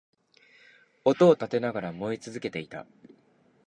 [1.05, 2.87] 音を立てながら燃え続けていた